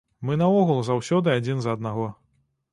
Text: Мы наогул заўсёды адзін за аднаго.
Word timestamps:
Мы 0.29 0.37
наогул 0.41 0.81
заўсёды 0.87 1.35
адзін 1.41 1.61
за 1.67 1.77
аднаго. 1.79 2.11